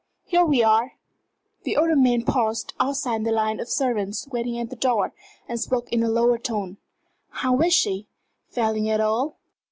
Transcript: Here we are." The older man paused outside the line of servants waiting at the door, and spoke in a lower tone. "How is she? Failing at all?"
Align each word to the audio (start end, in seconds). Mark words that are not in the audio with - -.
Here 0.23 0.43
we 0.43 0.63
are." 0.63 0.93
The 1.61 1.77
older 1.77 1.95
man 1.95 2.23
paused 2.23 2.73
outside 2.79 3.23
the 3.23 3.31
line 3.31 3.59
of 3.59 3.69
servants 3.69 4.27
waiting 4.29 4.57
at 4.57 4.71
the 4.71 4.75
door, 4.75 5.13
and 5.47 5.59
spoke 5.61 5.93
in 5.93 6.01
a 6.01 6.09
lower 6.09 6.39
tone. 6.39 6.77
"How 7.29 7.59
is 7.61 7.75
she? 7.75 8.07
Failing 8.49 8.89
at 8.89 8.99
all?" 8.99 9.37